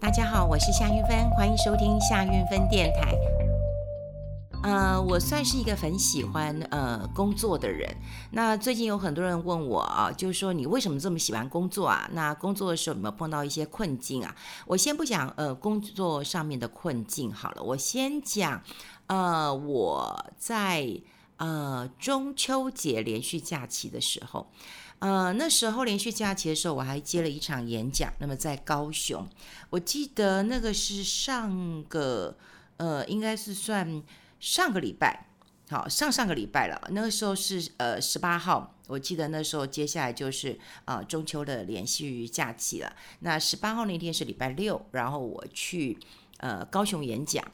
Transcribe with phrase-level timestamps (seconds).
[0.00, 3.14] 大家好，我是夏韵芬，欢迎收听夏韵芬电台。
[4.62, 7.94] 呃，我算是一个很喜欢呃工作的人。
[8.30, 12.08] 那最近有很多人问我啊，就是说你为什么这么喜欢工作啊？
[12.14, 14.34] 那工作的时候有没有碰到一些困境啊？
[14.66, 18.62] 我先不讲呃工作上面的困境好了，我先讲
[19.06, 20.98] 呃我在
[21.36, 24.50] 呃中秋节连续假期的时候，
[25.00, 28.10] 呃那时候连续假期的时候，我还接了一场演讲。
[28.20, 29.28] 那么在高雄，
[29.68, 32.38] 我记得那个是上个
[32.78, 34.02] 呃应该是算。
[34.42, 35.26] 上个礼拜，
[35.68, 36.88] 好，上上个礼拜了。
[36.92, 42.90] 那个时候是呃十八号，我记得那时候接下来就是呃中秋的连续假期了。
[43.18, 45.98] 那十八号那天是礼拜六，然后我去
[46.38, 47.44] 呃高雄演讲。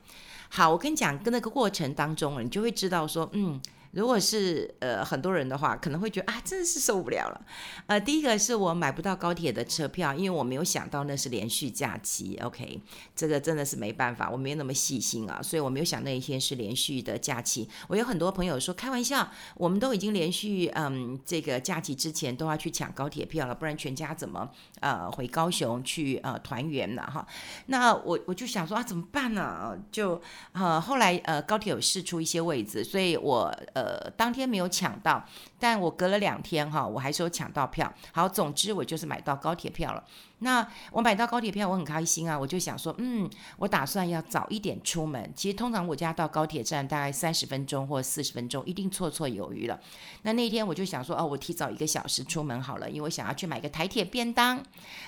[0.49, 3.61] 好，我跟你讲，跟那个过程当中，你就会知道说，嗯。
[3.97, 7.41] 如果是呃很多人的话，可能会觉得啊，真的是受不了了。
[7.87, 12.39] 呃，第一个是我买不到高铁的车票，因为我没有想到那是连续假期。
[12.43, 12.79] OK，
[13.15, 17.67] 这个真的是没办法，我没有那么细心啊，所以我没有想那一天是连续的假期。
[17.89, 24.47] 我有很多朋友说开玩笑，我们都已经连续嗯这个假期之前都要去抢高铁票了，不然全家怎么
[24.81, 27.03] 呃回高雄去呃团圆呢？
[27.03, 27.27] 哈，
[27.69, 29.75] 那我我就想说啊，怎么办呢？
[29.91, 30.21] 就
[30.53, 33.86] 呃后来呃高铁有试出一些位置，所以我呃。
[33.87, 35.25] 呃，当天没有抢到，
[35.61, 37.93] 但我隔了两天哈，我还是有抢到票。
[38.13, 40.03] 好，总之我就是买到高铁票了。
[40.41, 42.39] 那我买到高铁票，我很开心啊！
[42.39, 45.33] 我就想说，嗯，我打算要早一点出门。
[45.35, 49.81] 其实通常我家到高铁站大概三十分钟或四十分钟，一定绰绰有余了。
[50.23, 54.63] 那那天我就想说，哦，我提早一个小时出门好了，因为我想要去买个台铁便当。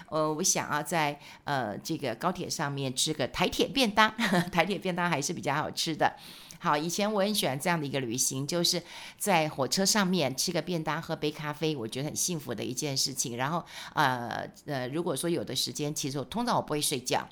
[0.08, 4.10] 呃，我想要在呃这个高铁上面吃个台铁便当，
[4.50, 6.16] 台铁便当还是比较好吃的。
[6.60, 8.82] 好，以前我很喜欢这样的一个旅行，就是
[9.16, 13.36] 在火车上面吃个便当，喝杯咖啡，我觉得很幸福的一件事情。
[13.36, 17.28] 然后，呃呃，如果说有的时间，其实我通常我不会睡觉，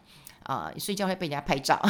[0.46, 1.80] 啊、睡觉会被人家拍照，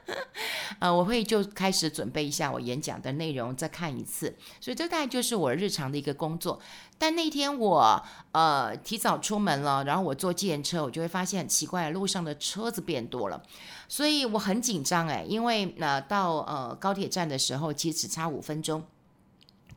[0.78, 4.36] 呃，我会就开始准备一下我演讲的内容，再看一次。
[4.60, 6.60] 所以这大概就是我日常的一个工作。
[6.98, 13.42] 但那天我呃提早出门了，然后我坐计程车，我就会发现很奇怪，路上的车子变多了，
[13.88, 18.84] 所以我很紧张哎，因为呃到呃高铁站的时候，其实只差五分钟。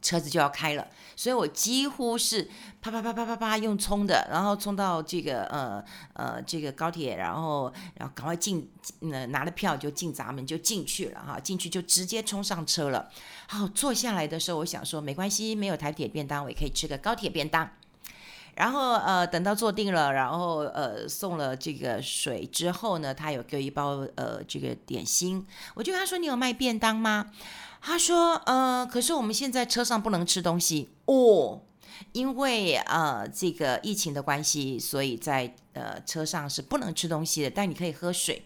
[0.01, 2.49] 车子就要开了，所以我几乎是
[2.81, 8.67] 啪啪啪啪啪啪用冲的，然后冲到这个呃呃这个高铁，然后然后赶快进，
[9.01, 13.09] 呃拿了票就进闸门就进去了哈，进去就直接冲上车了。
[13.47, 17.69] 好，坐下来的时候，我想说没关系，没有台铁便当，我也可以吃个高铁便当。
[18.55, 25.45] 然后呃等到坐定了，然后呃送了这个水之后呢，他有给一包呃这个点心，
[25.75, 27.31] 我就跟他说，你有卖便当吗？
[27.81, 31.63] 他说：“呃，可是我们现在车上不能吃东西哦，
[32.11, 38.45] 因为呃这个疫情的关系，所以在呃车上是不能吃东西的，但你可以喝水。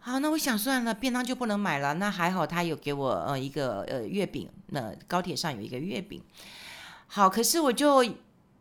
[0.00, 1.94] 好，那我想算了，便当就不能买了。
[1.94, 6.20] 那还好，他有给我呃一个呃月饼，那高铁上有一个月饼。
[7.06, 8.04] 好，可是我就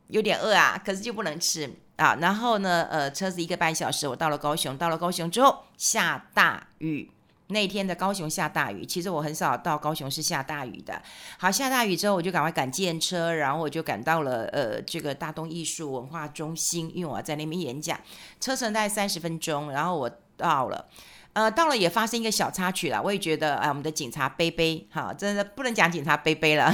[0.10, 2.16] 有点饿啊，可是就不能吃啊。
[2.22, 7.10] 然后呢，呃，车子一个半小时，我到了高雄，到了高雄之后下大雨。”
[7.52, 11.02] 那天的高雄下大雨，其实我很少到高雄是下大雨的。
[11.38, 18.00] 好，下大雨之后，我就赶快赶电车，然后我就赶到了呃这个大东艺术文化中心，因为我要在那边演讲，
[18.40, 20.88] 车程大概三十分钟，然后我到了。
[21.34, 26.70] 呃，到了也发生一个小插曲了，我也觉得，哎、我们的警察杯杯，哈，真的不能讲警察杯杯了，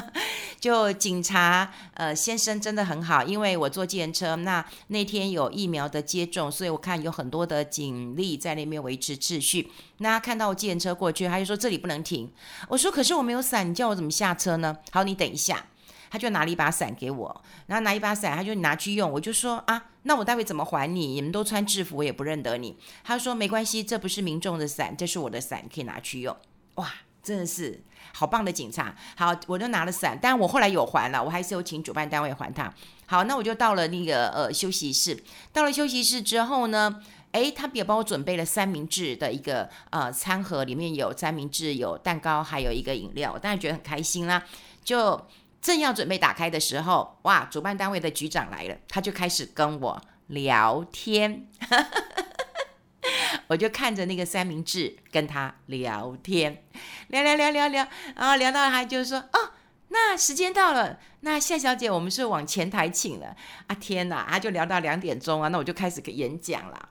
[0.60, 9.70] 就警察呃先生真的很好，因为我坐计程车，那那天有疫苗的接种，所以我看有很多的警力在那边维持秩序。
[9.98, 12.30] 那看到我计程车过去，他就说这里不能停，
[12.68, 14.76] 我说可是我没有伞，你叫我怎么下车呢？
[14.90, 15.64] 好，你等一下。
[16.10, 19.10] 他就拿了一把伞给我，然后拿一把伞，他就拿去用。
[19.10, 21.06] 我就说啊，那我待会怎么还你？
[21.08, 22.76] 你们都穿制服，我也不认得你。
[23.02, 26.36] 他说没关系，这不是民众的伞，这是我的伞，可以拿去用。
[26.74, 27.82] 哇，真的是
[28.12, 28.94] 好棒的警察。
[29.16, 32.72] 好，我就拿了伞，但我后来有还了，我还是有请主办单位还他。
[33.06, 35.22] 好，那我就到了那个呃休息室。
[35.52, 37.02] 到了休息室之后呢，
[37.32, 43.32] 诶，他也帮我准备了三明治的一个呃餐盒，里面有三明治，有蛋糕，还有一个饮料。
[43.34, 44.42] 我当然觉得很开心啦，
[44.84, 45.26] 就。
[45.64, 47.48] 正要准备打开的时候，哇！
[47.50, 51.48] 主办单位的局长来了，他就开始跟我聊天，
[53.48, 56.62] 我就看着那个三明治跟他聊天，
[57.08, 59.52] 聊聊聊聊聊，然后聊到他就说：“哦，
[59.88, 63.34] 那时间到了，那夏小姐，我们是往前台请了。”
[63.66, 64.26] 啊，天哪！
[64.28, 66.90] 他就聊到两点钟啊，那我就开始演讲了，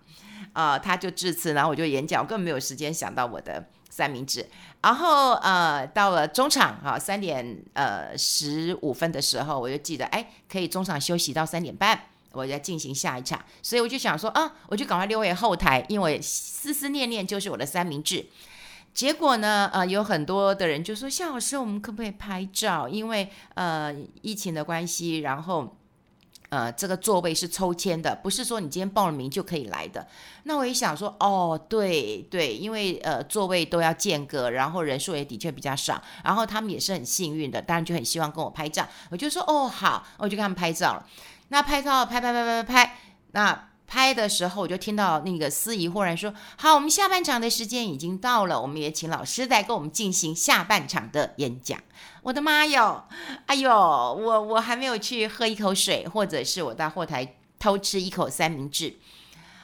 [0.54, 3.70] 啊、呃，他就致辞，然后我就演讲，我根本没有时间想到我的。
[3.90, 4.44] 三明治，
[4.84, 12.00] 然后呃到了中场哈，三点呃十五分的时候，我就记得哎，可以中场休息到三点半
[12.34, 18.26] 我要进行下一场，所以我就想说啊，我就赶快溜回后台，因为思思念念就是我的三明治。
[18.94, 22.88] 结果呢，呃，有很多的人就说，夏老师，我们可不可以拍照？
[22.90, 25.78] 因为呃疫情的关系，然后。
[26.54, 30.06] 呃，这个座位是抽签的，不是说你今天报了名就可以来的。
[30.44, 38.88] 那我一想说，哦，对对，因为呃座位都要间隔，然后人数也的确比较少，然后他们也是很幸运的，当然就很希望跟我拍照。
[39.10, 41.04] 我就说，哦，好，我就跟他们拍照了。
[41.48, 42.98] 那拍照，拍拍拍拍拍拍，
[43.32, 43.70] 那。
[43.94, 51.80] 拍的时候，我就听到那个司仪忽然说：“好，我们下半场的时间已经到了，我们也请老师来跟我们进行下半场的演讲。”
[52.24, 53.04] 我的妈哟，
[53.46, 58.96] 哎呦，我我还没有去喝一口水，或者是我到后台偷吃一口三明治。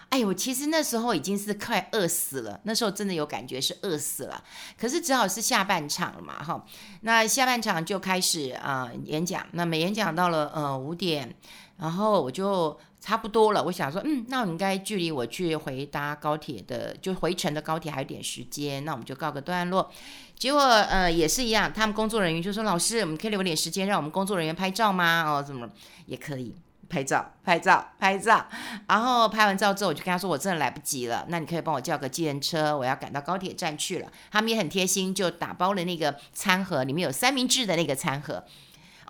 [0.09, 4.43] 哎呦，其实那时候已经是快饿死了，那时候真的有感觉是饿死了。
[4.79, 6.63] 可是只好是下半场了嘛，哈。
[7.01, 11.35] 那下半场就开始啊、演讲，那么演讲到了呃五点，
[11.77, 12.79] 然后我就。
[13.00, 19.90] 差不多了，我想说，嗯，那我应该距离我去回搭高铁的，就回程的高铁还有点时间，那我们就告个段落。
[20.38, 25.68] 结果，呃，也是一样，他们工作人员就说：“老师，我们可以留点时间让我们工作人员拍照吗？”哦，怎么
[26.06, 26.56] 也可以
[26.88, 28.46] 拍照，拍照，拍照。
[28.88, 38.44] 然后拍完照之后，我就跟他说：“我真的来不及了，那你可以帮我叫个计程车，我要赶到高铁站去了。”他们也很贴心，就打包了那个餐盒，里面有三明治的那个餐盒。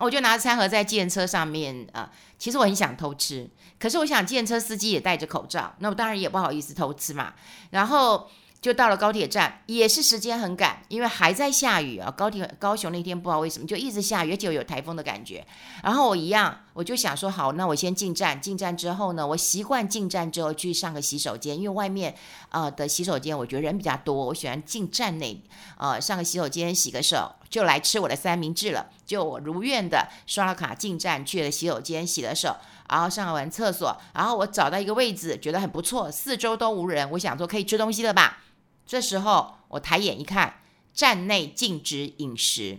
[0.00, 3.48] 我就拿着餐盒在计程车上面啊、其实我很想偷吃，
[3.78, 7.34] 可是我想计程车司机也戴着口罩，那我当然也不好意思偷吃嘛，
[7.70, 8.28] 然后。
[8.62, 12.10] 就到了高铁站，也是时间很赶，因为还在下雨啊。
[12.10, 15.42] 高铁高雄那天不知道为什么就一直下雨，而且有台风的感觉。
[15.82, 18.38] 然后我一样，我就想说好，那我先进站。
[18.38, 22.14] 进站之后呢，我习惯进站之后去上个洗手间，因为外面
[22.50, 25.42] 呃的洗手间我觉得人比较多，我喜欢进站内
[25.78, 28.88] 呃上个洗手间洗个手，就来吃我的三明治了。
[29.04, 32.56] 就我如愿的刷了卡进站去了洗手间洗了手，
[32.88, 38.44] 然后上完厕所，然后我找到一个位置，觉得很不错，四周都无人，我想说可以吃东西了吧。
[38.86, 40.60] 这时候我抬眼一看，
[40.94, 42.78] 站内禁止饮食。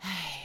[0.00, 0.40] 唉，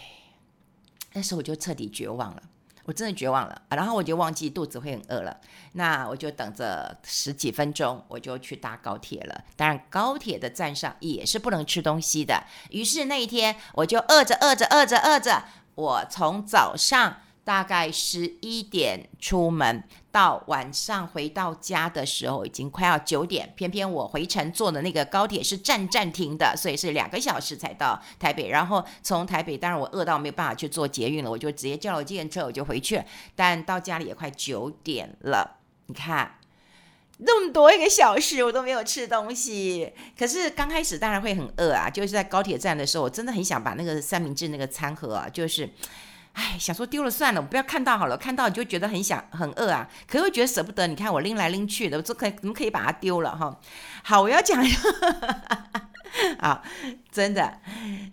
[1.13, 2.43] 那时候我就彻底绝望了，
[2.87, 3.61] 我真的绝望了。
[3.69, 5.37] 然后我就忘记肚子会很饿了，
[5.73, 9.43] 那我就等着十几分钟，我就去搭高铁了。
[9.57, 12.45] 当然，高铁的站上也是不能吃东西的。
[12.69, 15.43] 于是那一天，我就饿着饿着饿着饿着，
[15.75, 17.17] 我从早上。
[17.47, 23.53] 大概十一点出门，到晚上回到家的时候，已经快要九点。
[23.55, 28.49] 偏偏我回程坐的那个高铁是站站停的，所以是两个小时才到台北。
[28.49, 33.05] 然后从台北，当然我饿到没有办法去坐捷运了，我就直接叫了计程车，我就回去了。
[33.33, 36.39] 但到家里也快九点了，你看
[37.19, 39.93] 那么多一个小时，我都没有吃东西。
[40.19, 45.69] 可是刚开始当然会很饿啊，就是在高铁站的时候，我真的很想把那个三明治那个餐盒啊，就是。
[46.37, 50.85] 哎，想说丢了算了，我不要看到好了，看到你就觉得很想很饿啊，可又觉得舍不得。
[50.85, 53.59] 你看我拎来拎去的，我这可以怎么可以把它丢了哈？
[54.03, 56.61] 好，我要讲一个， 啊，
[57.11, 57.59] 真的，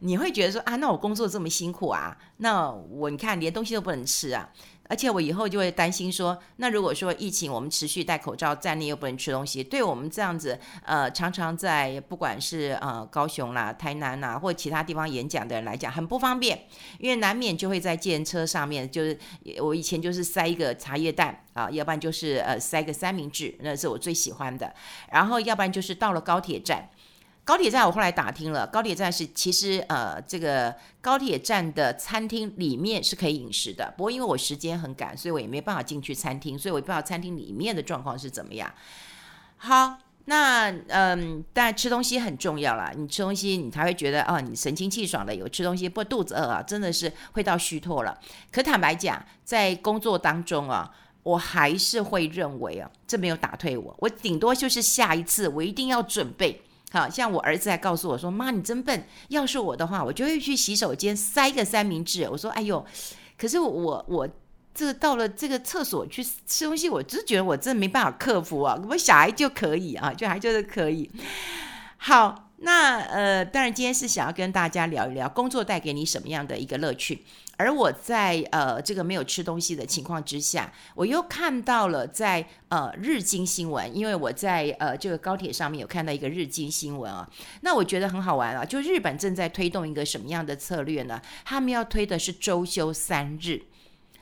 [0.01, 4.49] 你会觉得说啊，那我工作这么辛苦啊，那我你看连东西都不能吃啊。
[4.89, 16.67] 而且我以后就会担心说，那如果说疫情我们持续戴口罩，站内又不能吃东西，对我们这样子呃常常在不管是呃高雄啦、台南啦或其他地方演讲的人来讲很不方便，
[16.99, 19.19] 因为难免就会在计程车上面，就是
[19.61, 24.75] 我以前就是塞一个茶叶蛋啊，要不然就是呃塞个三明治，那是我最喜欢的，
[25.11, 26.89] 然后要不然就是到了高铁站。
[27.45, 33.93] 高铁站，我后来打听了，高铁站是其实呃，这个高铁站的餐厅里面是可以饮食的。
[33.99, 38.73] 不过因为我时间很赶，所以我也没办法进去餐厅，所以我也不知道餐厅里面的状况是怎么样。
[39.59, 48.19] 好，那嗯，但吃东西很重要啦，你吃东西你才会觉得哦，你神清气爽的，有吃东西，不过肚子饿啊，真的是会到虚脱了。
[48.51, 50.91] 可坦白讲，在工作当中啊，
[51.23, 56.63] 我还是会认为啊，这没有打退我，我顶多就是下一次我一定要准备。
[56.99, 59.07] 好像我儿子还告诉我说：“妈，你真笨！
[59.29, 62.85] 要是我的话，我就会去洗手间塞个三明治。”我说：“哎呦，
[63.39, 64.29] 可是我我
[64.75, 68.79] 这个到了这个厕所去吃东西，我就觉得我真没办法克服啊。
[68.89, 71.11] 我小孩就可以啊，就还就是可以。
[71.97, 77.25] 好，那呃，当然今天是想要跟大家聊一聊工作带给你什么样的一个乐趣。”
[77.57, 87.29] 而我在呃这个没有吃东西的情况之下，我又看到了在呃日经新闻，因为我在呃这个高铁上面有看到一个日经新闻啊，
[87.61, 91.21] 那我觉得很好玩啊，就日本正在推动一个什么样的策略呢？
[91.45, 93.63] 他们要推的是周休三日。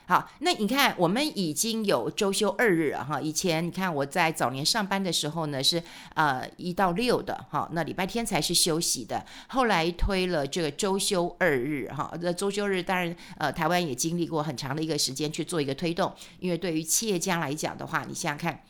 [0.05, 3.21] 好，那你看，我们已经有周休二日了哈。
[3.21, 5.81] 以前你看我在早年上班的时候呢，是
[6.15, 9.25] 呃一到六的哈，那礼拜天才是休息的。
[9.47, 18.63] 后来推了这个周休二日哈，那周休日当然呃台湾也经历过很长的一个时间去做一个推动，因为对于企业家来讲的话，你想想看。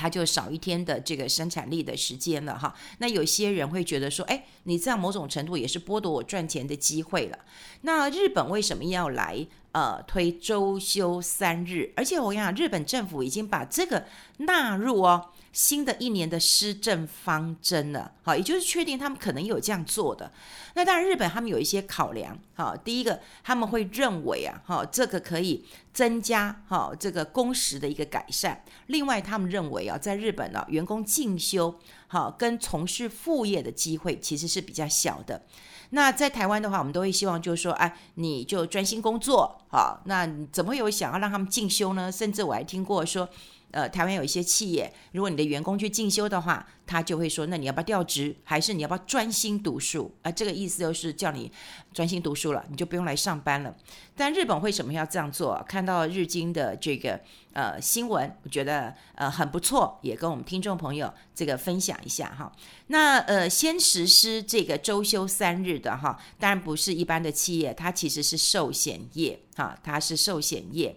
[0.00, 7.38] 他就少一天的这个生产力的时间了哈，那有些人会觉得说，哎，你这样某种程度也是剥夺我赚钱的机会了。
[7.80, 11.92] 那日本为什么要来呃推周休三日？
[11.96, 14.04] 而且我跟你讲，日本政府已经把这个
[14.38, 15.30] 纳入哦。
[15.50, 20.30] 新的一年的施政方针了，好，也就是确定他们可能有这样做的。
[20.74, 28.62] 那当然，日本他们有一些考量，好，第一个他们会认为啊，哈，这个可以增加哈这个工时的一个改善。
[28.86, 31.74] 另外，他们认为啊，在日本呢，员工进修
[32.06, 35.42] 好跟从事副业的机会其实是比较小的。
[35.90, 42.10] 那在台湾的话，我们都会希望就是说，哎，你就专心工作，好，那怎么会有想要让他们进修呢？
[42.10, 43.28] 甚至我还听过说。
[43.70, 50.10] 呃，台湾有一些企业，如果你的员工去进修的话，他就会说，那你要不要调职，还是你要不要专心读书？
[50.22, 51.52] 啊、这个意思就是叫你
[51.92, 53.76] 专心读书了，你就不用来上班了。
[54.16, 55.62] 但日本为什么要这样做？
[55.68, 57.20] 看到日经的这个
[57.52, 62.50] 呃新闻，我觉得呃很不错，也跟我们听众朋友这个分享一下哈。
[62.86, 70.96] 那呃，先实施这个周休三日的哈，当然不是一般的企业，它其实是寿险业哈，它是寿险业。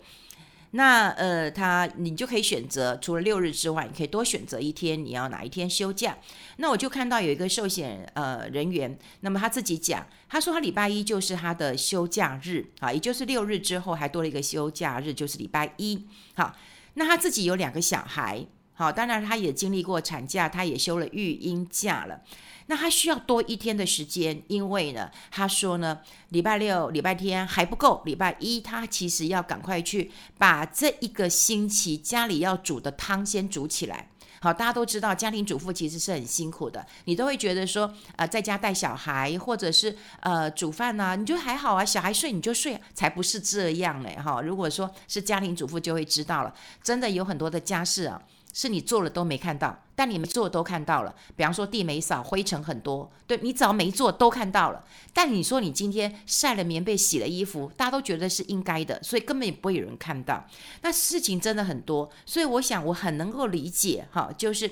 [0.71, 6.17] 那呃，他你就可以选择，除了六日之外，你可以多选择一天，你要哪一天休假？
[6.57, 16.07] 那我就看到有一个寿险呃人员，那么他自己讲，他说他礼拜一就是他的休假日啊，也就是六日之后还多了一个休假日，就是礼拜一。
[16.35, 16.55] 好，
[16.93, 22.21] 那他自己有两个小孩，好，当然他也经历过产假，他也休了育婴假了。
[22.67, 25.99] 那他需要多一天的时间，因为呢，他说呢，
[26.29, 34.07] 礼拜六、礼拜天还不够，礼拜一他其实要赶快去把这一个星期家里要煮的汤先煮起来。
[34.39, 44.41] 好，大家都知道家庭主妇其实是很辛苦的，你都会觉得说，呃，在家带小孩或者是呃煮饭呐、你就还好啊，小孩睡你就睡，才不是这样嘞哈。
[44.41, 46.51] 如果说是家庭主妇，就会知道了，
[46.81, 48.19] 真的有很多的家事啊。
[48.53, 51.15] 是你做了都没看到，但你们做都看到了。
[51.35, 54.83] 比方说地没扫，灰尘很多，对，你只要没做都看到了。
[55.13, 60.45] 但你说你今天晒了棉被、洗了衣服，大家都觉得是应该的，所以根本也不会有人看到。
[60.81, 64.69] 那事情真的很多，所以我想我很能够理解哈，就是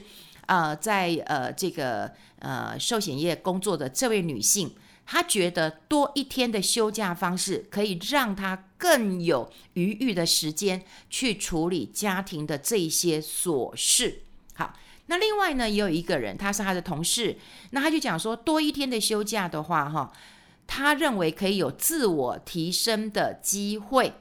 [0.48, 4.76] 呃，在呃这个呃寿险业工作的这位女性。
[5.12, 14.22] 他觉得多一天的休假方式可以让他更有余裕的时间去处理家庭的这些琐事。
[14.54, 14.76] 好，
[15.08, 17.36] 那另外呢，也有一个人，他是他的同事，
[17.72, 20.14] 那他就讲说，多一天的休假的话，哈，
[20.68, 24.14] 他认为可以有自我提升的机会。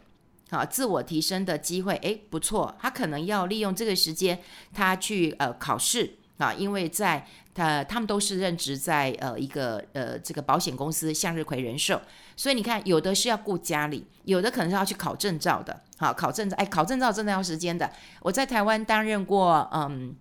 [0.51, 4.41] 好，自我提升的机会，诶，不错，他可能要利用这个时间，
[4.73, 6.15] 他去呃考试。
[6.39, 12.01] 啊，因为在他他们都是任职在呃一个呃这个保险公司向日葵人寿，
[12.37, 15.83] 所以你看，有的是要顾家里，有的可能是要去考证照的。
[15.99, 17.91] 好，考证照，哎，考证照真的要时间的。
[18.21, 20.15] 我在台湾担任过嗯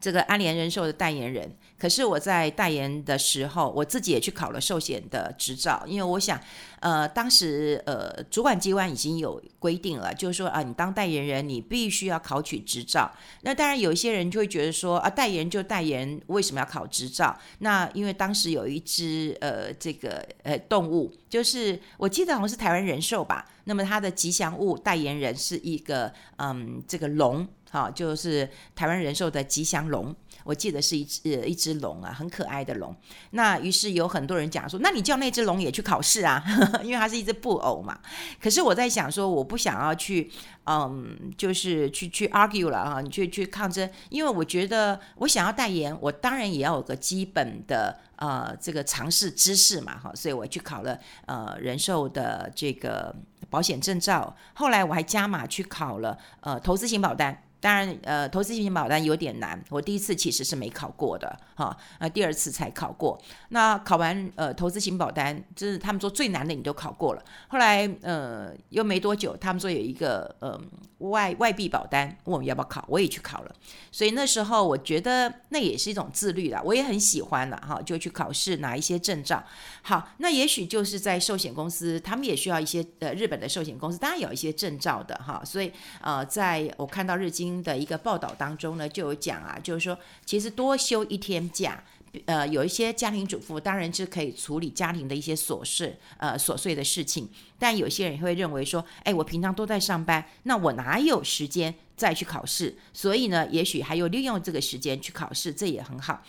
[0.00, 1.56] 这个安联人寿的代言人。
[1.78, 6.40] 可是我在代言的时候，我自己也去考了寿险的执照，因为我想，
[6.80, 13.08] 呃，当时呃主管机关已经有规定了，就是说啊，你当代言人，你必须要考取执照。
[13.42, 17.38] 那当然有一些人就会觉得说啊，代言就代言，为什么要考执照？
[17.60, 30.14] 那因为当时有一只呃这个呃动物，就是我记得好像是台湾人寿吧，那么它的吉祥物代言人是一个嗯这个龙，好，就是台湾人寿的吉祥龙。
[30.44, 32.94] 我记得是一只呃一只龙啊，很可爱的龙。
[33.32, 36.42] 那于是有很多人讲说，那你叫那只龙也去考试啊，
[36.82, 37.98] 因为它是一只布偶嘛。
[38.40, 40.30] 可是我在想说，我不想要去，
[40.64, 53.14] 嗯，就是去去 argue 了啊，你去去抗争，因为我觉得我想要代言，我当然也要有个基本的呃这个常识知识嘛哈，所以我去考了呃人寿的这个
[53.50, 57.42] 保险证照，后来我还加码去考了呃投资型保单。
[57.60, 59.62] 当然，呃，投资型保单有点难。
[59.68, 63.20] 我第一次其实是没考过的，哈，呃，第二次才考过。
[63.48, 67.22] 那考完，呃，投资型保单，就是他们说最难的你都考过了。
[67.48, 70.60] 后来，呃，又没多久，他们说有一个，呃，
[70.98, 73.54] 外外币保单，问我们要不要考，我也去考了。
[73.92, 79.42] 所以那时候我觉得那也是一种自律啦，我也很喜欢了，哈，就去考试拿一些证照。
[79.82, 85.42] 好，那也许就是在寿险公司，他们也需要一些，呃，日本的寿险公司当然有一些证照的，哈。
[85.44, 91.82] 所以，呃，在我看到日经的一个报道当中呢，就有讲啊，就是说，其实多休一天假，
[92.26, 97.28] 呃，有一些家庭主妇当然是可以处理家庭的一些琐事，呃，琐碎的事情。
[97.58, 102.76] 但有些人会认为说，哎，我平常都在上班，那我哪有时间再去考试？
[102.92, 106.22] 所以呢，也许还有利用这个时间去考试，这也很好。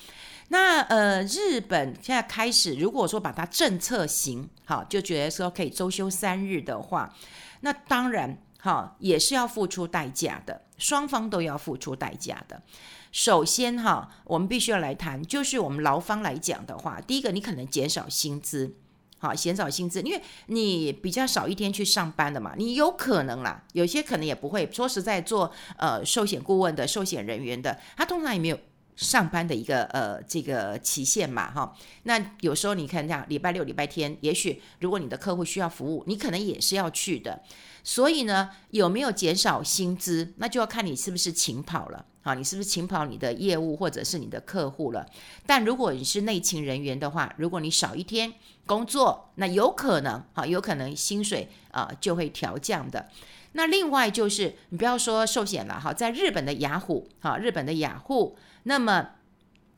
[0.49, 7.15] 那呃，日本现在开始，如果说把它政策型，好，就觉得说可以周休三日的话，
[7.61, 12.61] 那当然，哈，也是要付出代价的，双方都要付出代价的。
[13.11, 18.75] 首先哈，我们必须要来谈，就是我们劳方来讲的话，第一个你可能减少薪资，
[19.17, 24.69] 好，减少薪资，因为你比较少一天去上班的嘛，你有可能啦，有些可能也不会。
[24.71, 28.59] 说实在，做呃寿险顾问的、寿险人员的，他通常也没有
[28.95, 31.75] 上班的一个呃这个期限嘛，哈。
[32.03, 37.41] 那有时候你看这样，礼拜六、礼拜天，也许如果你的客户需要服务，你可能也是要去的。
[37.83, 42.05] 所以呢，有没有减少薪资，那就要看你是不是勤跑了。
[42.29, 45.03] 啊，你是不是勤跑你的业务或者是你的客户了？
[45.47, 48.31] 但如果你是内勤人员的话，如果你少一天
[48.67, 53.09] 工作，那有可能啊，有可能薪水啊就会调降的。
[53.53, 59.09] 那另外就是你不要说寿险了哈，在日本的雅虎哈，日本的雅虎，那么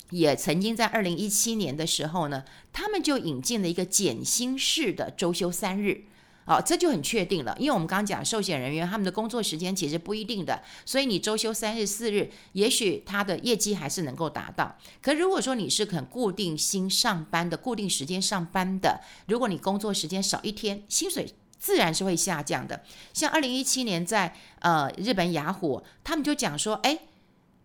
[0.10, 2.44] 也曾经在二零一七年的时候呢，
[2.74, 6.04] 他们就引进了一个减薪式的周休三日。
[6.52, 14.78] 好，这就很确定了，因为我们刚刚讲寿险人员他们的工作时间其实不一定的，所以你周休三日四日，也许他的业绩还是能够达到。
[15.02, 22.84] 可如果说你是肯固定薪上班的，固定时间上班的，如果你工作时间少一天，薪水自然是会下降的。
[23.14, 27.00] 像二零一七年在呃日本雅虎，他们就讲说，哎，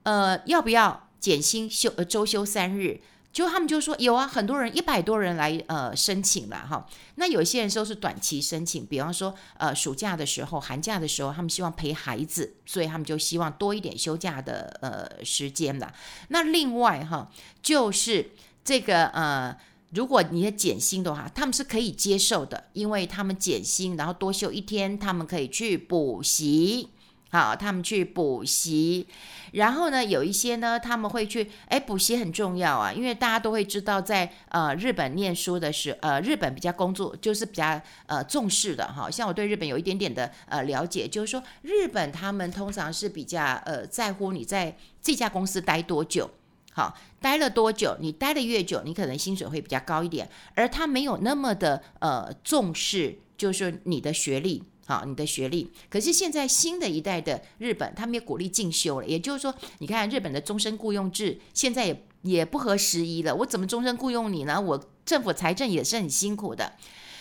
[0.04, 3.00] 呃要不要减薪休呃周休三日？
[3.36, 6.88] 就他们就说有啊，很多人一百多人来呃申请了哈。
[7.16, 15.92] 那有些人说是短期申请，比方说呃暑假的时候、寒假的时候，他们希望陪孩子，所以他们就希望多一点休假的呃时间了。
[16.28, 18.30] 那另外哈，就是
[18.64, 19.54] 这个呃，
[19.90, 26.88] 如果你的减薪的话，他们是可以接受的，因为他们减薪，然后多休一天，他们可以去补习。
[27.28, 29.06] 好，他们去补习，
[29.52, 46.30] 然后呢，有一些呢，他们会去，哎，补习很重要啊，因为大家都会知道在，呃日本念书的时，呃，日本比较工作就是比较呃重视的哈，像我对日本有一点点的呃了解，就是说日本他们通常是比较呃在乎你在这家公司待多久，
[46.72, 54.62] 好，待了多久，你待的越久，你可能薪水会比较高一点，而他没有那么的呃重视，就是你的学历。
[54.86, 55.70] 好，你的学历。
[55.90, 59.06] 可是现在新的一代的日本，他们也鼓励进修了。
[59.06, 63.34] 也就是说，你看日本的终身雇佣制，现在也也不合时宜了。
[63.34, 64.60] 我怎么终身雇佣你呢？
[64.60, 66.72] 我政府财政也是很辛苦的。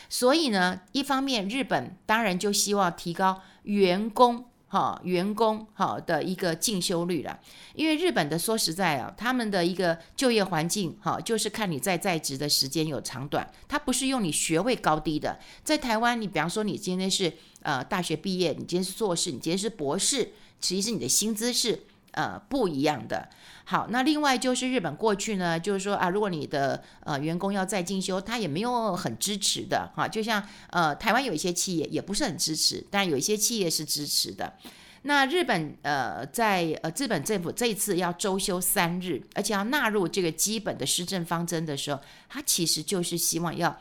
[0.08, 4.46] 所以呢，一方面日本当然就希望提高员工。
[4.76, 7.40] 好，员工好的一个进修率了，
[7.76, 15.40] 因为日本的说实在啊，他们的一个就业环境好，就是看你在在职的时间有长短，他不是用你学位高低的。
[15.64, 23.30] 在台湾，你比方说你今天是呃大学毕业，你今天是硕士，你今天是博士，其实你的薪资是呃不一样的。
[23.68, 34.54] 好，那另外就是日本过去呢，就是说啊，如果你的呃员工要再进修，他也没有很支持的哈，就像呃台湾有一些企业也不是很支持，但有一些企业是支持的。
[35.02, 42.00] 那日本呃在呃日本政府这一次要周休三日，而且要纳入这个基本的施政方针的时候，
[42.30, 43.76] 他其实就是希望要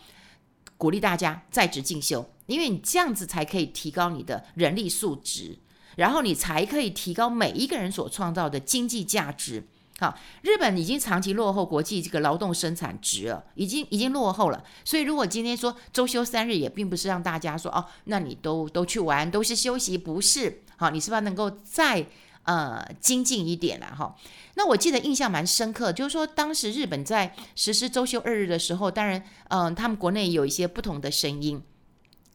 [0.78, 5.58] 鼓励大家在职进修，因为你这样子才可以提高你的人力素质，
[5.96, 9.62] 然后你才可以提高每一个人所创造的经济价值。
[10.00, 14.64] 好，日本已经长期落后国际这个劳动生产值了，已经已经落后了。
[14.84, 20.62] 所以如果今天说周休三日，也并不是让大家说哦，那你都都去玩，都是休息，不是？
[20.76, 22.04] 好，你是不是能够再
[22.42, 24.16] 呃精进一点了哈？
[24.56, 31.62] 那我记得印象蛮深刻，就是说当时日本在实施周休二日的时候，当然嗯、他们国内有一些不同的声音。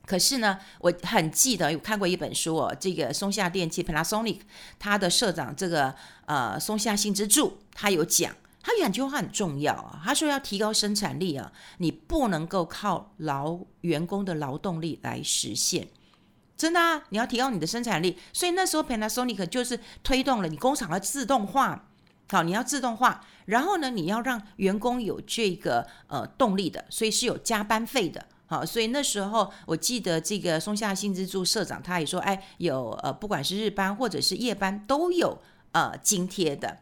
[0.09, 4.39] 可是呢，我很记得有看过一本书哦，这个松下电器 Panasonic，
[4.79, 5.93] 他的社长这个
[6.25, 15.87] 呃松下幸之助，他有讲，他有两句话很重要啊，他说要提高生产力啊，你不能够靠劳员工的劳动力来实现，
[16.57, 21.87] 真的啊，你要提高你的生产力，所以那时候 Panasonic 就是推动了你工厂的自动化，
[22.31, 28.25] 好，你要自动化，然后呢，你要让员工有这个呃动力的，所以是有加班费的。
[28.49, 35.39] 好，所以那时候我记得这个松下幸之助社长他也说，哎，有呃，不管是日班或者是夜班都有
[35.73, 36.79] 呃津贴的。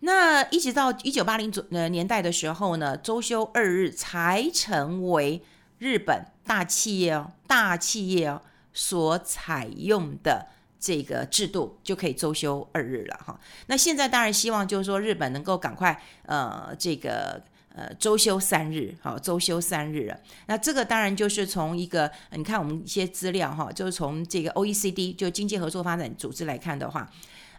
[0.00, 5.42] 那一直到一九八零左呃年代的时候呢，周休二日才成为
[5.78, 8.40] 日本大企业哦，大企业哦
[8.72, 10.46] 所采用的
[10.80, 13.38] 这个制度，就可以周休二日了哈。
[13.66, 20.20] 那现在当然希望就是说日本能够赶快呃这个呃，周休三日，好，周休三日了。
[20.46, 27.10] 那这个当然就是从一个，你看我们一些资料哈，就是从这个 OECD 就经济合作发展组织来看的话，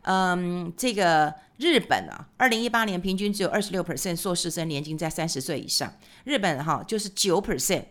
[0.03, 5.91] 嗯，这个日本啊，二零一八年平均只有二十六 percent 硕士生年金在三十岁以上，
[6.25, 7.85] 日本哈就是九 percent，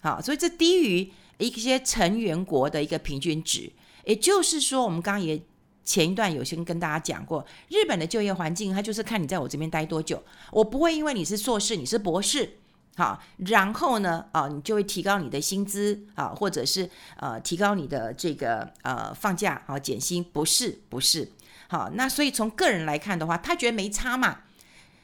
[0.00, 3.70] 好，所以这低于一些成员国的一个平均值。
[4.04, 5.38] 也就是说，我们刚刚也。
[5.86, 10.22] 前一段有先跟大家讲过，日本的就业环境，它就是看你在我这边待多久。
[10.50, 12.58] 我不会因为你是硕士，你是博士，
[12.96, 21.30] 好，然后呢，啊，你就会提高你的薪资啊，或者是呃，提高你的这个呃放假啊，减薪，不是，不是，
[21.68, 24.40] 好，那所以从个人来看的话，他觉得没差嘛，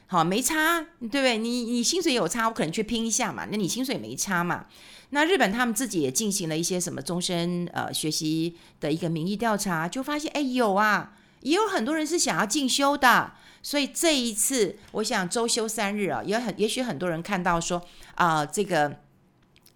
[0.07, 1.37] 好，没差，对不对？
[1.37, 4.65] 你你薪水有差，我可能去拼一下嘛，那你薪水没差嘛。
[5.13, 17.81] 那日本他们自己也进行了一些什么终身呃学习的一个民意调查，就发现哎有啊，也有很多人是想要进修的，所以这一次我想周休三日啊，也很也许很多人看到说
[18.15, 19.02] 啊、这个。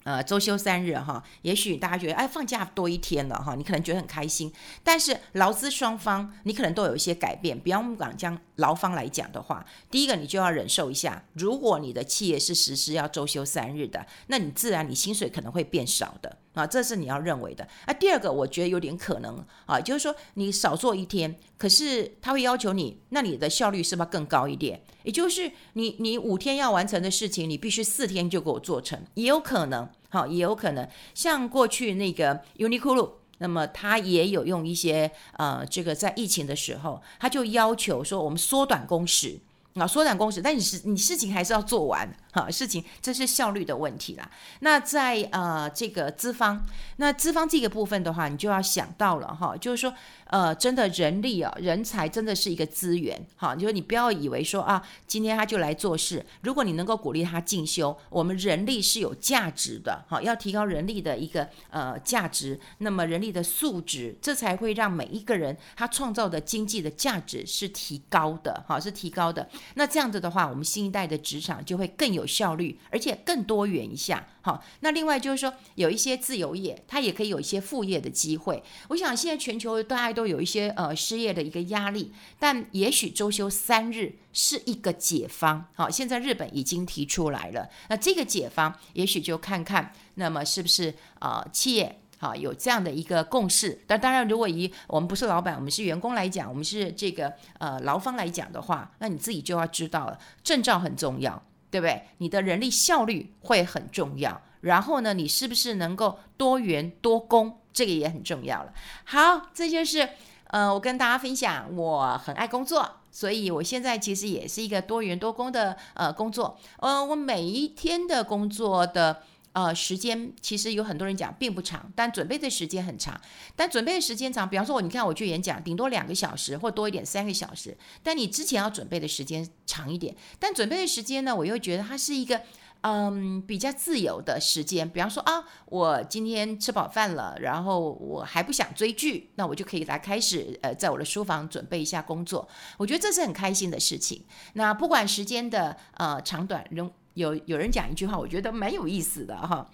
[0.08, 4.50] 呃，周休三日哈，也许大家觉得哎，放假多一天了哈，你可能觉得很开心。
[4.82, 7.60] 但是劳资双方，你可能都有一些改变。
[7.60, 16.38] 比方我们讲将劳方来讲的话，第一个你就要忍受一下，如果你的企业是实施要周休三日的，那你自然你薪水可能会变少的。
[16.58, 17.68] 啊，这是你要认为的。
[17.86, 24.82] 啊，第二个，我觉得有点可能啊，就是说你少做一天，可是他会要求你，那你的效率是不是更高一点？
[25.04, 29.88] 也就是你你五天要完成的事情，你必须四天就给我做成，也有可能。
[30.10, 39.40] 好，也有可能像过去那个 Uniqlo，那么他也有用一些呃，这个在疫情的时候，他就要求说我们缩短工时。
[39.76, 44.30] 啊，缩短工时，但你是你事情还是要做完哈，事情这是效率的问题啦。
[44.60, 46.66] 那在呃这个资方，
[46.98, 49.94] 那资方这个部分的话，你就要想到了哈，就是说
[50.26, 69.48] 呃，真的人力啊，人才真的是一个资源哈，就是你不要以为说啊，今天他就来做事，如果你能够鼓励他进修，我们人力是有价值的哈，要提高人力的一个呃价值，那么人力的素质，这才会让每一个人他创造的经济的价值是提高的哈，是提高的。
[69.76, 74.28] 那这样子的话，我们新一代的职场就会更有效率，而且更多元一下。
[74.42, 78.64] 好，那另外就是说，有一些自由业，它也可以有一些副业的机会。
[78.90, 85.66] 我想现在全球大家都有一些呃失业的一个压力，但也许周休三日是一个解方。
[85.76, 92.00] 好，现在日本已经提出来了，那这个解方也许就看看，那么是不是呃企业。
[92.20, 93.80] 好，有这样的一个共识。
[93.86, 102.02] 但当然，如果以我们不是老板，我们是员工来讲，我们是这个呃劳方来讲的话，那你自己就要知道了，证照很重要，对不对？
[102.18, 104.42] 你的人力效率会很重要。
[104.62, 108.74] 然后呢，你是不是能够多元多工，这个也很重要了。
[109.06, 110.10] 好，这就是
[110.48, 116.58] 呃，我跟大家分享，我很爱工作，所以我现在其实也是一个多元多工的呃工作。
[116.80, 119.24] 呃，我每一天的工作的。
[119.58, 123.20] 呃，时间其实有很多人讲并不长，但准备的时间很长。
[123.56, 127.76] 但准备的时间长，比方说，你看我去演讲，顶多两个小时或多一点三个小时。
[128.04, 130.16] 但你之前要准备的时间长一点。
[130.38, 132.40] 但准备的时间呢，我又觉得它是一个
[132.82, 134.88] 嗯比较自由的时间。
[134.88, 142.48] 比方说啊，我今天吃饱饭了，然后我还不想追剧，那我就可以来开始呃，在我的书房准备一下工作。
[142.78, 144.24] 我觉得这是很开心的事情。
[144.54, 146.92] 那不管时间的呃长短，仍。
[147.18, 149.68] 有有人讲一句话，我觉得蛮有意思的哈，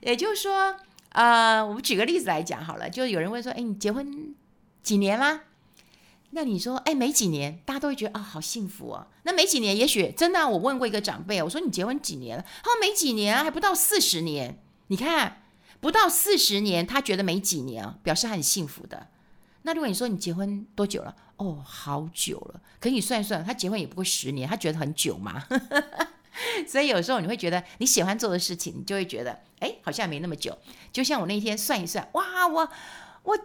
[0.00, 0.74] 也就是说，
[1.10, 4.34] 呃，我们举个例子来讲好了，就有人问说，哎，你结婚
[4.82, 5.42] 几年啦？
[6.30, 9.06] 那你说，哎，没几年，大家都会觉得啊、哦，好幸福哦。
[9.22, 12.44] 那没几年，也许真的，我问过一个长辈，我说你结婚几年了？
[12.64, 14.58] 他说没几年啊，还不到四十年。
[14.88, 15.42] 你看，
[15.80, 19.06] 不到四十年，他觉得没几年啊，表示很幸福的。
[19.62, 21.14] 那如果你说你结婚多久了？
[21.36, 22.60] 哦，好久了。
[22.80, 25.44] 可你算一算，他结婚也不过十年，他觉得很久吗？
[26.66, 30.56] 所以有时候你会觉得你喜欢做的事情，你就会觉得，哎，好像没那么久。
[30.92, 32.68] 就像我那天算一算，哇，我
[33.24, 33.36] 我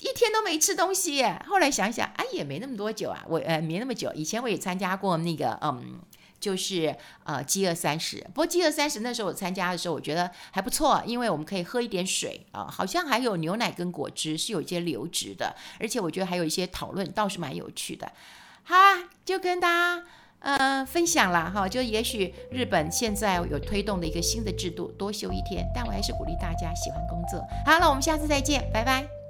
[0.00, 1.42] 一天都没吃东西耶。
[1.46, 4.12] 后来想想，哎，也没那么多久啊，我呃没那么久。
[4.14, 6.00] 以前我也参加过那个，嗯，
[6.38, 8.18] 就是呃饥饿三十。
[8.26, 18.12] 不过饥饿三十那时候我参加的时候，我觉得还不错，因为我们可以喝一点水啊，好像还有牛奶跟果汁是有一些流质的，而且我觉得还有一些讨论倒是蛮有趣的。
[18.64, 18.76] 好，
[19.24, 20.04] 就跟大家。
[20.46, 27.44] 呃，分享了哈，就也许日本现在有推动的一个新的制度，多休一天，但我还是鼓励大家喜欢工作。
[27.66, 29.25] 好了，我们下次再见，拜拜。